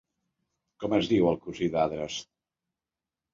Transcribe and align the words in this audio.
Com 0.83 0.95
es 0.97 1.09
diu 1.11 1.27
el 1.33 1.37
cosí 1.43 1.69
d'Adrast? 1.75 2.29